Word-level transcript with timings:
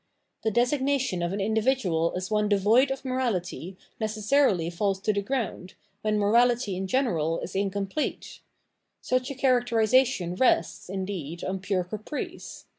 The 0.43 0.49
designation 0.49 1.21
of 1.21 1.31
an 1.31 1.39
individual 1.39 2.11
as 2.15 2.31
one 2.31 2.49
devoid 2.49 2.89
of 2.89 3.05
morality 3.05 3.77
necessarily 3.99 4.71
faUs 4.71 4.99
to 5.03 5.13
the 5.13 5.21
ground, 5.21 5.75
when 6.01 6.17
morality 6.17 6.75
in 6.75 6.87
general 6.87 7.39
is 7.41 7.55
incomplete; 7.55 8.39
such 8.99 9.29
a 9.29 9.35
characterisation 9.35 10.33
rests, 10.33 10.89
indeed, 10.89 11.43
on 11.43 11.59
pure 11.59 11.83
caprice. 11.83 12.65